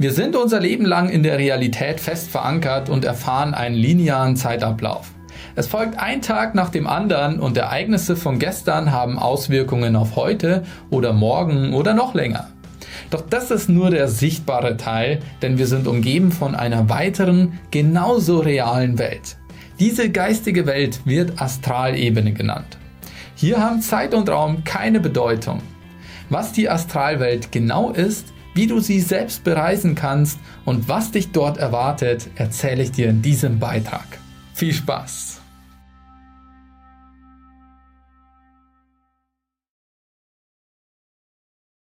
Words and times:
Wir 0.00 0.12
sind 0.12 0.34
unser 0.34 0.60
Leben 0.60 0.86
lang 0.86 1.10
in 1.10 1.22
der 1.22 1.36
Realität 1.36 2.00
fest 2.00 2.30
verankert 2.30 2.88
und 2.88 3.04
erfahren 3.04 3.52
einen 3.52 3.74
linearen 3.74 4.34
Zeitablauf. 4.34 5.10
Es 5.56 5.66
folgt 5.66 5.98
ein 5.98 6.22
Tag 6.22 6.54
nach 6.54 6.70
dem 6.70 6.86
anderen 6.86 7.38
und 7.38 7.58
Ereignisse 7.58 8.16
von 8.16 8.38
gestern 8.38 8.92
haben 8.92 9.18
Auswirkungen 9.18 9.96
auf 9.96 10.16
heute 10.16 10.62
oder 10.88 11.12
morgen 11.12 11.74
oder 11.74 11.92
noch 11.92 12.14
länger. 12.14 12.48
Doch 13.10 13.20
das 13.20 13.50
ist 13.50 13.68
nur 13.68 13.90
der 13.90 14.08
sichtbare 14.08 14.78
Teil, 14.78 15.20
denn 15.42 15.58
wir 15.58 15.66
sind 15.66 15.86
umgeben 15.86 16.32
von 16.32 16.54
einer 16.54 16.88
weiteren, 16.88 17.58
genauso 17.70 18.38
realen 18.38 18.98
Welt. 18.98 19.36
Diese 19.80 20.08
geistige 20.08 20.64
Welt 20.64 21.02
wird 21.04 21.42
Astralebene 21.42 22.32
genannt. 22.32 22.78
Hier 23.34 23.62
haben 23.62 23.82
Zeit 23.82 24.14
und 24.14 24.30
Raum 24.30 24.64
keine 24.64 25.00
Bedeutung. 25.00 25.60
Was 26.30 26.52
die 26.52 26.70
Astralwelt 26.70 27.52
genau 27.52 27.90
ist, 27.90 28.32
wie 28.54 28.66
du 28.66 28.80
sie 28.80 29.00
selbst 29.00 29.44
bereisen 29.44 29.94
kannst 29.94 30.38
und 30.64 30.88
was 30.88 31.10
dich 31.10 31.32
dort 31.32 31.58
erwartet, 31.58 32.28
erzähle 32.36 32.82
ich 32.82 32.92
dir 32.92 33.08
in 33.08 33.22
diesem 33.22 33.58
Beitrag. 33.58 34.06
Viel 34.54 34.72
Spaß! 34.72 35.40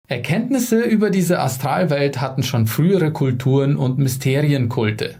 Erkenntnisse 0.08 0.82
über 0.82 1.10
diese 1.10 1.40
Astralwelt 1.40 2.20
hatten 2.20 2.44
schon 2.44 2.68
frühere 2.68 3.12
Kulturen 3.12 3.76
und 3.76 3.98
Mysterienkulte. 3.98 5.16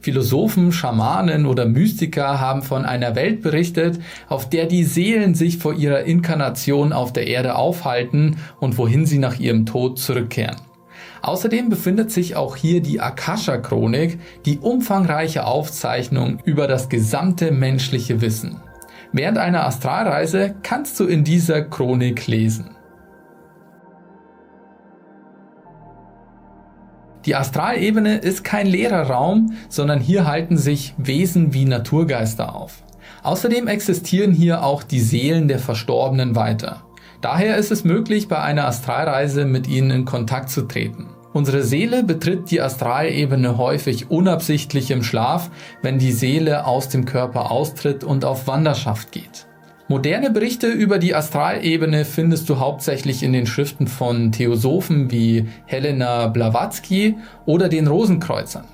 Philosophen, 0.00 0.72
Schamanen 0.72 1.44
oder 1.44 1.66
Mystiker 1.66 2.40
haben 2.40 2.62
von 2.62 2.86
einer 2.86 3.14
Welt 3.14 3.42
berichtet, 3.42 4.00
auf 4.28 4.48
der 4.48 4.64
die 4.64 4.84
Seelen 4.84 5.34
sich 5.34 5.58
vor 5.58 5.74
ihrer 5.74 6.04
Inkarnation 6.04 6.94
auf 6.94 7.12
der 7.12 7.26
Erde 7.26 7.54
aufhalten 7.54 8.38
und 8.60 8.78
wohin 8.78 9.04
sie 9.04 9.18
nach 9.18 9.38
ihrem 9.38 9.66
Tod 9.66 9.98
zurückkehren. 9.98 10.56
Außerdem 11.22 11.68
befindet 11.68 12.10
sich 12.10 12.36
auch 12.36 12.56
hier 12.56 12.80
die 12.80 13.00
Akasha-Chronik, 13.00 14.18
die 14.46 14.58
umfangreiche 14.58 15.46
Aufzeichnung 15.46 16.38
über 16.44 16.66
das 16.66 16.88
gesamte 16.88 17.50
menschliche 17.50 18.20
Wissen. 18.20 18.60
Während 19.12 19.38
einer 19.38 19.66
Astralreise 19.66 20.54
kannst 20.62 20.98
du 21.00 21.06
in 21.06 21.24
dieser 21.24 21.62
Chronik 21.62 22.26
lesen. 22.26 22.76
Die 27.26 27.36
Astralebene 27.36 28.16
ist 28.16 28.44
kein 28.44 28.66
leerer 28.66 29.10
Raum, 29.10 29.52
sondern 29.68 30.00
hier 30.00 30.26
halten 30.26 30.56
sich 30.56 30.94
Wesen 30.96 31.52
wie 31.52 31.66
Naturgeister 31.66 32.54
auf. 32.54 32.82
Außerdem 33.22 33.68
existieren 33.68 34.32
hier 34.32 34.64
auch 34.64 34.82
die 34.82 35.00
Seelen 35.00 35.46
der 35.46 35.58
Verstorbenen 35.58 36.34
weiter. 36.34 36.82
Daher 37.20 37.58
ist 37.58 37.70
es 37.70 37.84
möglich, 37.84 38.28
bei 38.28 38.40
einer 38.40 38.66
Astralreise 38.66 39.44
mit 39.44 39.68
ihnen 39.68 39.90
in 39.90 40.04
Kontakt 40.06 40.48
zu 40.48 40.62
treten. 40.62 41.08
Unsere 41.32 41.62
Seele 41.62 42.02
betritt 42.02 42.50
die 42.50 42.62
Astralebene 42.62 43.58
häufig 43.58 44.10
unabsichtlich 44.10 44.90
im 44.90 45.02
Schlaf, 45.02 45.50
wenn 45.82 45.98
die 45.98 46.12
Seele 46.12 46.66
aus 46.66 46.88
dem 46.88 47.04
Körper 47.04 47.50
austritt 47.50 48.04
und 48.04 48.24
auf 48.24 48.46
Wanderschaft 48.46 49.12
geht. 49.12 49.46
Moderne 49.86 50.30
Berichte 50.30 50.68
über 50.68 50.98
die 50.98 51.14
Astralebene 51.14 52.04
findest 52.04 52.48
du 52.48 52.58
hauptsächlich 52.58 53.22
in 53.22 53.32
den 53.32 53.46
Schriften 53.46 53.86
von 53.86 54.32
Theosophen 54.32 55.10
wie 55.10 55.46
Helena 55.66 56.28
Blavatsky 56.28 57.16
oder 57.44 57.68
den 57.68 57.86
Rosenkreuzern. 57.86 58.64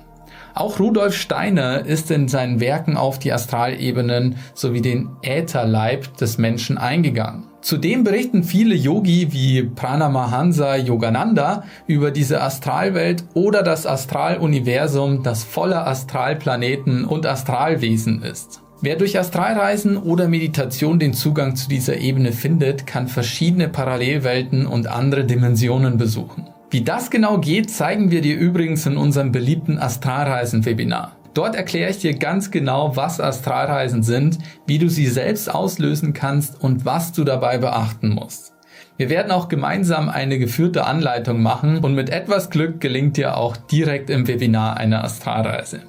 Auch 0.53 0.79
Rudolf 0.79 1.15
Steiner 1.15 1.85
ist 1.85 2.09
in 2.11 2.27
seinen 2.27 2.59
Werken 2.59 2.97
auf 2.97 3.19
die 3.19 3.33
Astralebenen 3.33 4.37
sowie 4.53 4.81
den 4.81 5.09
Ätherleib 5.21 6.17
des 6.17 6.37
Menschen 6.37 6.77
eingegangen. 6.77 7.43
Zudem 7.61 8.03
berichten 8.03 8.43
viele 8.43 8.75
Yogi 8.75 9.33
wie 9.33 9.63
Pranamahansa 9.63 10.75
Yogananda 10.75 11.63
über 11.87 12.11
diese 12.11 12.41
Astralwelt 12.41 13.25
oder 13.33 13.63
das 13.63 13.85
Astraluniversum, 13.85 15.23
das 15.23 15.43
voller 15.43 15.87
Astralplaneten 15.87 17.03
und 17.03 17.25
Astralwesen 17.25 18.21
ist. 18.21 18.61
Wer 18.79 18.95
durch 18.95 19.17
Astralreisen 19.17 19.97
oder 19.97 20.27
Meditation 20.27 20.99
den 20.99 21.13
Zugang 21.13 21.55
zu 21.55 21.67
dieser 21.67 21.97
Ebene 21.97 22.31
findet, 22.31 22.85
kann 22.85 23.07
verschiedene 23.07 23.69
Parallelwelten 23.69 24.67
und 24.67 24.85
andere 24.85 25.25
Dimensionen 25.25 25.97
besuchen. 25.97 26.47
Wie 26.69 26.83
das 26.83 27.09
genau 27.09 27.39
geht, 27.39 27.71
zeigen 27.71 28.11
wir 28.11 28.21
dir 28.21 28.37
übrigens 28.37 28.85
in 28.85 28.97
unserem 28.97 29.31
beliebten 29.31 29.79
Astralreisen-Webinar. 29.79 31.16
Dort 31.37 31.55
erkläre 31.55 31.91
ich 31.91 31.99
dir 31.99 32.15
ganz 32.15 32.49
genau, 32.49 32.95
was 32.95 33.21
Astralreisen 33.21 34.01
sind, 34.01 34.39
wie 34.65 34.79
du 34.79 34.89
sie 34.89 35.05
selbst 35.05 35.53
auslösen 35.53 36.13
kannst 36.13 36.59
und 36.59 36.83
was 36.83 37.11
du 37.11 37.23
dabei 37.23 37.59
beachten 37.59 38.09
musst. 38.09 38.55
Wir 38.97 39.11
werden 39.11 39.31
auch 39.31 39.47
gemeinsam 39.47 40.09
eine 40.09 40.39
geführte 40.39 40.85
Anleitung 40.85 41.43
machen 41.43 41.77
und 41.77 41.93
mit 41.93 42.09
etwas 42.09 42.49
Glück 42.49 42.81
gelingt 42.81 43.17
dir 43.17 43.37
auch 43.37 43.55
direkt 43.55 44.09
im 44.09 44.27
Webinar 44.27 44.77
eine 44.77 45.03
Astralreise. 45.03 45.81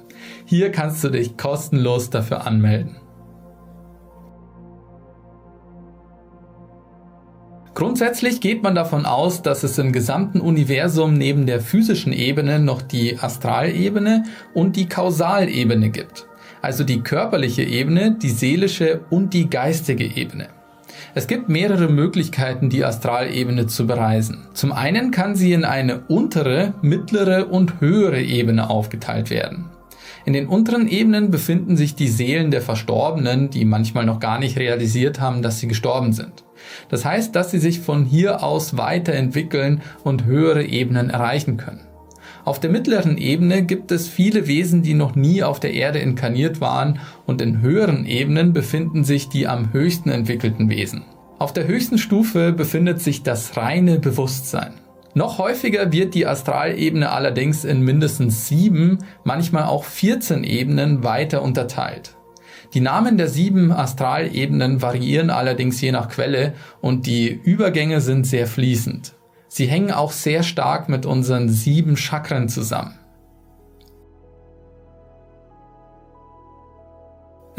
Hier 0.45 0.71
kannst 0.71 1.03
du 1.03 1.09
dich 1.09 1.35
kostenlos 1.35 2.11
dafür 2.11 2.45
anmelden. 2.45 2.97
Grundsätzlich 7.79 8.41
geht 8.41 8.61
man 8.61 8.75
davon 8.75 9.05
aus, 9.05 9.41
dass 9.41 9.63
es 9.63 9.77
im 9.77 9.93
gesamten 9.93 10.41
Universum 10.41 11.13
neben 11.13 11.45
der 11.45 11.61
physischen 11.61 12.11
Ebene 12.11 12.59
noch 12.59 12.81
die 12.81 13.17
Astralebene 13.17 14.25
und 14.53 14.75
die 14.75 14.89
Kausalebene 14.89 15.89
gibt. 15.89 16.27
Also 16.61 16.83
die 16.83 16.99
körperliche 16.99 17.63
Ebene, 17.63 18.17
die 18.21 18.31
seelische 18.31 18.99
und 19.09 19.33
die 19.33 19.49
geistige 19.49 20.03
Ebene. 20.03 20.49
Es 21.15 21.27
gibt 21.27 21.47
mehrere 21.47 21.87
Möglichkeiten, 21.87 22.69
die 22.69 22.83
Astralebene 22.83 23.67
zu 23.67 23.87
bereisen. 23.87 24.49
Zum 24.53 24.73
einen 24.73 25.11
kann 25.11 25.35
sie 25.35 25.53
in 25.53 25.63
eine 25.63 26.01
untere, 26.09 26.73
mittlere 26.81 27.49
und 27.49 27.79
höhere 27.79 28.21
Ebene 28.21 28.69
aufgeteilt 28.69 29.29
werden. 29.29 29.69
In 30.29 30.33
den 30.33 30.47
unteren 30.47 30.87
Ebenen 30.87 31.31
befinden 31.31 31.75
sich 31.75 31.95
die 31.95 32.07
Seelen 32.07 32.51
der 32.51 32.61
Verstorbenen, 32.61 33.49
die 33.49 33.65
manchmal 33.65 34.05
noch 34.05 34.19
gar 34.19 34.37
nicht 34.37 34.59
realisiert 34.59 35.19
haben, 35.19 35.41
dass 35.41 35.59
sie 35.59 35.67
gestorben 35.67 36.13
sind. 36.13 36.43
Das 36.87 37.03
heißt, 37.03 37.35
dass 37.35 37.49
sie 37.49 37.57
sich 37.57 37.79
von 37.79 38.05
hier 38.05 38.43
aus 38.43 38.77
weiterentwickeln 38.77 39.81
und 40.03 40.25
höhere 40.25 40.63
Ebenen 40.63 41.09
erreichen 41.09 41.57
können. 41.57 41.81
Auf 42.45 42.59
der 42.59 42.69
mittleren 42.69 43.17
Ebene 43.17 43.63
gibt 43.63 43.91
es 43.91 44.07
viele 44.07 44.45
Wesen, 44.45 44.83
die 44.83 44.93
noch 44.93 45.15
nie 45.15 45.41
auf 45.41 45.59
der 45.59 45.73
Erde 45.73 45.97
inkarniert 45.97 46.61
waren 46.61 46.99
und 47.25 47.41
in 47.41 47.61
höheren 47.61 48.05
Ebenen 48.05 48.53
befinden 48.53 49.03
sich 49.03 49.29
die 49.29 49.47
am 49.47 49.73
höchsten 49.73 50.11
entwickelten 50.11 50.69
Wesen. 50.69 51.05
Auf 51.39 51.53
der 51.53 51.65
höchsten 51.65 51.97
Stufe 51.97 52.53
befindet 52.53 53.01
sich 53.01 53.23
das 53.23 53.57
reine 53.57 53.97
Bewusstsein. 53.97 54.73
Noch 55.15 55.39
häufiger 55.39 55.91
wird 55.91 56.13
die 56.13 56.27
Astralebene 56.27 57.11
allerdings 57.11 57.65
in 57.65 57.81
mindestens 57.81 58.47
sieben, 58.47 58.99
manchmal 59.23 59.63
auch 59.63 59.83
14 59.83 60.43
Ebenen 60.43 61.03
weiter 61.03 61.41
unterteilt. 61.41 62.15
Die 62.75 62.81
Namen 62.81 63.17
der 63.17 63.27
sieben 63.27 63.71
Astralebenen 63.71 64.81
variieren 64.81 65.31
allerdings 65.31 65.81
je 65.81 65.91
nach 65.91 66.09
Quelle 66.09 66.53
und 66.81 67.07
die 67.07 67.29
Übergänge 67.29 68.01
sind 68.01 68.27
sehr 68.27 68.45
fließend. 68.45 69.15
Sie 69.47 69.65
hängen 69.65 69.91
auch 69.91 70.11
sehr 70.11 70.43
stark 70.43 70.89
mit 70.89 71.07
unseren 71.07 71.49
sieben 71.49 71.97
Chakren 71.97 72.47
zusammen. 72.47 72.98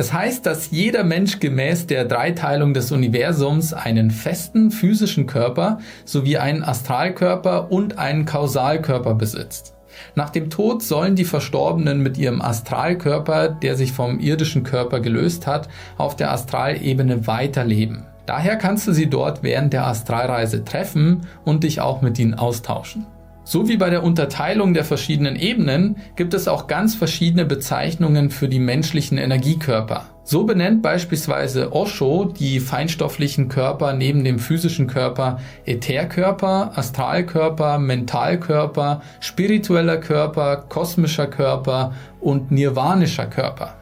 Es 0.01 0.15
heißt, 0.15 0.47
dass 0.47 0.71
jeder 0.71 1.05
Mensch 1.05 1.41
gemäß 1.41 1.87
der 1.87 2.07
Dreiteilung 2.07 2.73
des 2.73 2.91
Universums 2.91 3.75
einen 3.75 4.11
festen 4.11 4.71
physischen 4.71 5.27
Körper 5.27 5.79
sowie 6.07 6.39
einen 6.39 6.65
Astralkörper 6.65 7.71
und 7.71 7.99
einen 7.99 8.25
Kausalkörper 8.25 9.15
besitzt. 9.15 9.75
Nach 10.15 10.31
dem 10.31 10.49
Tod 10.49 10.83
sollen 10.83 11.17
die 11.17 11.27
Verstorbenen 11.27 12.01
mit 12.03 12.17
ihrem 12.17 12.41
Astralkörper, 12.41 13.51
der 13.51 13.77
sich 13.77 13.93
vom 13.93 14.21
irdischen 14.21 14.63
Körper 14.63 15.01
gelöst 15.01 15.47
hat, 15.47 15.69
auf 15.99 16.17
der 16.17 16.33
Astralebene 16.33 17.27
weiterleben. 17.27 18.07
Daher 18.25 18.57
kannst 18.57 18.89
du 18.89 18.95
sie 18.95 19.11
dort 19.11 19.43
während 19.43 19.75
der 19.75 19.87
Astralreise 19.87 20.65
treffen 20.65 21.27
und 21.45 21.63
dich 21.63 21.83
auch 21.83 22.01
mit 22.01 22.19
ihnen 22.19 22.33
austauschen. 22.33 23.05
So 23.43 23.69
wie 23.69 23.77
bei 23.77 23.91
der 23.91 24.05
Unterteilung 24.05 24.75
der 24.75 24.85
verschiedenen 24.85 25.35
Ebenen 25.35 25.97
gibt 26.15 26.35
es 26.35 26.47
auch 26.47 26.67
ganz 26.67 26.95
verschiedene 26.95 27.45
Bezeichnungen 27.45 28.31
für 28.31 28.49
die 28.49 28.59
menschlichen 28.59 29.19
Energiekörper. 29.19 30.07
So 30.23 30.45
benennt 30.45 30.83
beispielsweise 30.83 31.73
Osho 31.73 32.27
die 32.27 32.61
feinstofflichen 32.61 33.49
Körper 33.49 33.95
neben 33.95 34.23
dem 34.23 34.39
physischen 34.39 34.87
Körper 34.87 35.41
Ätherkörper, 35.65 36.73
Astralkörper, 36.77 37.79
Mentalkörper, 37.79 39.03
spiritueller 39.19 39.97
Körper, 39.97 40.59
kosmischer 40.69 41.27
Körper 41.27 41.95
und 42.21 42.53
nirvanischer 42.53 43.27
Körper. 43.27 43.80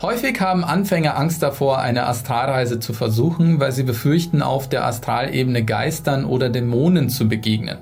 Häufig 0.00 0.40
haben 0.40 0.62
Anfänger 0.62 1.18
Angst 1.18 1.42
davor, 1.42 1.80
eine 1.80 2.06
Astralreise 2.06 2.78
zu 2.78 2.92
versuchen, 2.92 3.58
weil 3.58 3.72
sie 3.72 3.82
befürchten, 3.82 4.42
auf 4.42 4.68
der 4.68 4.84
Astralebene 4.84 5.64
Geistern 5.64 6.24
oder 6.24 6.50
Dämonen 6.50 7.08
zu 7.08 7.26
begegnen. 7.26 7.78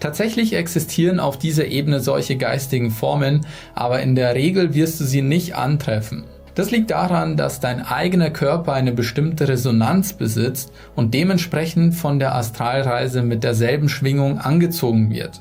Tatsächlich 0.00 0.52
existieren 0.52 1.18
auf 1.18 1.38
dieser 1.38 1.66
Ebene 1.66 2.00
solche 2.00 2.36
geistigen 2.36 2.90
Formen, 2.90 3.46
aber 3.74 4.02
in 4.02 4.16
der 4.16 4.34
Regel 4.34 4.74
wirst 4.74 5.00
du 5.00 5.04
sie 5.04 5.22
nicht 5.22 5.54
antreffen. 5.54 6.24
Das 6.54 6.70
liegt 6.70 6.90
daran, 6.90 7.38
dass 7.38 7.58
dein 7.58 7.80
eigener 7.80 8.28
Körper 8.28 8.74
eine 8.74 8.92
bestimmte 8.92 9.48
Resonanz 9.48 10.12
besitzt 10.12 10.72
und 10.94 11.14
dementsprechend 11.14 11.94
von 11.94 12.18
der 12.18 12.34
Astralreise 12.34 13.22
mit 13.22 13.44
derselben 13.44 13.88
Schwingung 13.88 14.38
angezogen 14.38 15.10
wird. 15.10 15.40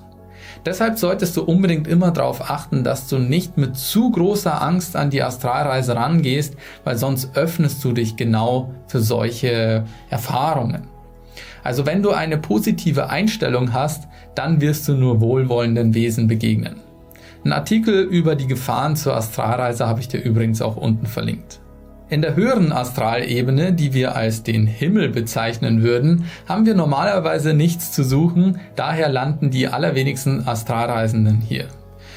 Deshalb 0.66 1.00
solltest 1.00 1.38
du 1.38 1.44
unbedingt 1.44 1.88
immer 1.88 2.12
darauf 2.12 2.50
achten, 2.50 2.84
dass 2.84 3.08
du 3.08 3.18
nicht 3.18 3.58
mit 3.58 3.78
zu 3.78 4.12
großer 4.12 4.62
Angst 4.62 4.96
an 4.96 5.10
die 5.10 5.24
Astralreise 5.24 5.96
rangehst, 5.96 6.56
weil 6.84 6.98
sonst 6.98 7.36
öffnest 7.36 7.84
du 7.84 7.94
dich 7.94 8.16
genau 8.16 8.74
für 8.88 9.00
solche 9.00 9.86
Erfahrungen. 10.10 10.88
Also 11.64 11.86
wenn 11.86 12.04
du 12.04 12.12
eine 12.12 12.38
positive 12.38 13.10
Einstellung 13.10 13.74
hast, 13.74 14.08
dann 14.36 14.62
wirst 14.62 14.88
du 14.88 14.94
nur 14.94 15.22
wohlwollenden 15.22 15.94
Wesen 15.94 16.28
begegnen. 16.28 16.78
Ein 17.44 17.54
Artikel 17.54 18.04
über 18.04 18.36
die 18.36 18.48
Gefahren 18.48 18.96
zur 18.96 19.16
Astralreise 19.16 19.88
habe 19.88 20.02
ich 20.02 20.10
dir 20.10 20.20
übrigens 20.20 20.62
auch 20.62 20.76
unten 20.76 21.06
verlinkt. 21.06 21.62
In 22.12 22.24
der 22.24 22.36
höheren 22.36 22.72
Astralebene, 22.72 23.72
die 23.72 23.94
wir 23.94 24.16
als 24.16 24.42
den 24.42 24.66
Himmel 24.66 25.10
bezeichnen 25.10 25.84
würden, 25.84 26.26
haben 26.48 26.66
wir 26.66 26.74
normalerweise 26.74 27.54
nichts 27.54 27.92
zu 27.92 28.04
suchen, 28.04 28.60
daher 28.76 29.10
landen 29.10 29.52
die 29.52 29.68
allerwenigsten 29.68 30.48
Astralreisenden 30.48 31.40
hier. 31.40 31.68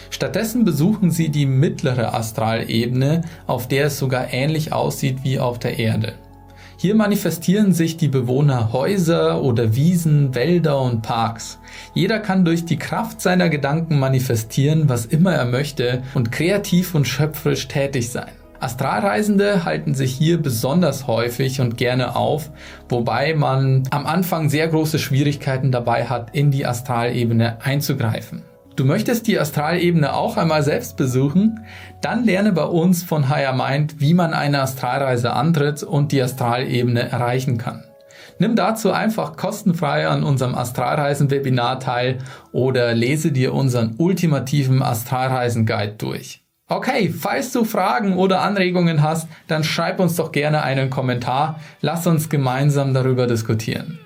Stattdessen 0.08 0.64
besuchen 0.64 1.10
sie 1.10 1.28
die 1.28 1.44
mittlere 1.44 2.14
Astralebene, 2.14 3.20
auf 3.46 3.68
der 3.68 3.86
es 3.86 3.98
sogar 3.98 4.32
ähnlich 4.32 4.72
aussieht 4.72 5.18
wie 5.24 5.38
auf 5.38 5.58
der 5.58 5.78
Erde. 5.78 6.14
Hier 6.78 6.94
manifestieren 6.94 7.74
sich 7.74 7.98
die 7.98 8.08
Bewohner 8.08 8.72
Häuser 8.72 9.42
oder 9.42 9.76
Wiesen, 9.76 10.34
Wälder 10.34 10.80
und 10.80 11.02
Parks. 11.02 11.58
Jeder 11.92 12.18
kann 12.18 12.46
durch 12.46 12.64
die 12.64 12.78
Kraft 12.78 13.20
seiner 13.20 13.50
Gedanken 13.50 13.98
manifestieren, 13.98 14.88
was 14.88 15.04
immer 15.04 15.34
er 15.34 15.44
möchte 15.44 16.02
und 16.14 16.32
kreativ 16.32 16.94
und 16.94 17.06
schöpferisch 17.06 17.68
tätig 17.68 18.10
sein. 18.10 18.32
Astralreisende 18.62 19.64
halten 19.64 19.94
sich 19.94 20.12
hier 20.12 20.40
besonders 20.40 21.06
häufig 21.06 21.60
und 21.60 21.76
gerne 21.76 22.14
auf, 22.14 22.50
wobei 22.88 23.34
man 23.34 23.82
am 23.90 24.06
Anfang 24.06 24.48
sehr 24.48 24.68
große 24.68 24.98
Schwierigkeiten 24.98 25.72
dabei 25.72 26.06
hat, 26.06 26.34
in 26.34 26.50
die 26.50 26.64
Astralebene 26.64 27.58
einzugreifen. 27.62 28.42
Du 28.76 28.84
möchtest 28.84 29.26
die 29.26 29.38
Astralebene 29.38 30.14
auch 30.14 30.36
einmal 30.36 30.62
selbst 30.62 30.96
besuchen? 30.96 31.66
Dann 32.00 32.24
lerne 32.24 32.52
bei 32.52 32.64
uns 32.64 33.02
von 33.02 33.28
Higher 33.28 33.52
Mind, 33.52 34.00
wie 34.00 34.14
man 34.14 34.32
eine 34.32 34.62
Astralreise 34.62 35.32
antritt 35.32 35.82
und 35.82 36.12
die 36.12 36.22
Astralebene 36.22 37.10
erreichen 37.10 37.58
kann. 37.58 37.84
Nimm 38.38 38.56
dazu 38.56 38.92
einfach 38.92 39.36
kostenfrei 39.36 40.08
an 40.08 40.24
unserem 40.24 40.54
Astralreisen-Webinar 40.54 41.80
teil 41.80 42.18
oder 42.52 42.94
lese 42.94 43.30
dir 43.30 43.52
unseren 43.52 43.94
ultimativen 43.98 44.82
Astralreisen-Guide 44.82 45.94
durch. 45.98 46.41
Okay, 46.72 47.12
falls 47.12 47.52
du 47.52 47.64
Fragen 47.64 48.16
oder 48.16 48.40
Anregungen 48.40 49.02
hast, 49.02 49.28
dann 49.46 49.62
schreib 49.62 50.00
uns 50.00 50.16
doch 50.16 50.32
gerne 50.32 50.62
einen 50.62 50.88
Kommentar. 50.88 51.60
Lass 51.82 52.06
uns 52.06 52.30
gemeinsam 52.30 52.94
darüber 52.94 53.26
diskutieren. 53.26 53.98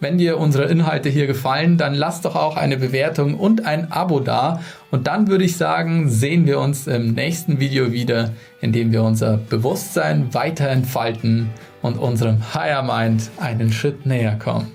Wenn 0.00 0.16
dir 0.16 0.38
unsere 0.38 0.64
Inhalte 0.64 1.10
hier 1.10 1.26
gefallen, 1.26 1.76
dann 1.76 1.92
lass 1.92 2.22
doch 2.22 2.34
auch 2.34 2.56
eine 2.56 2.78
Bewertung 2.78 3.34
und 3.34 3.66
ein 3.66 3.92
Abo 3.92 4.20
da. 4.20 4.60
Und 4.90 5.06
dann 5.08 5.28
würde 5.28 5.44
ich 5.44 5.58
sagen, 5.58 6.08
sehen 6.08 6.46
wir 6.46 6.58
uns 6.58 6.86
im 6.86 7.12
nächsten 7.12 7.60
Video 7.60 7.92
wieder, 7.92 8.30
in 8.62 8.72
dem 8.72 8.92
wir 8.92 9.02
unser 9.02 9.36
Bewusstsein 9.36 10.32
weiter 10.32 10.70
entfalten 10.70 11.50
und 11.82 11.98
unserem 11.98 12.54
Higher 12.54 12.82
Mind 12.82 13.28
einen 13.38 13.70
Schritt 13.70 14.06
näher 14.06 14.38
kommen. 14.38 14.72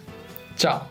Ciao! 0.55 0.90